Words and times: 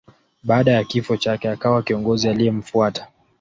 Baada 0.43 0.71
ya 0.71 0.83
kifo 0.83 1.17
chake 1.17 1.49
akawa 1.49 1.83
kiongozi 1.83 2.29
aliyemfuata. 2.29 3.07